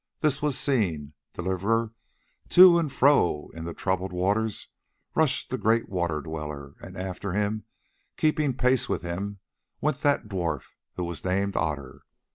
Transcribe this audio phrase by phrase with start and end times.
[0.21, 1.93] this was seen, Deliverer:
[2.49, 4.67] to and fro in the troubled waters
[5.13, 7.65] rushed the great Water Dweller, and after him,
[8.17, 9.37] keeping pace with him,
[9.79, 10.63] went that dwarf
[10.95, 12.01] who was named Otter.